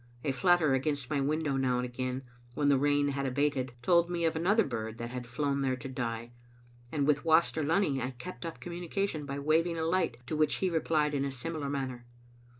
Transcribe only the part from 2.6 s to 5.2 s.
the rain had abated, (told me of another bird that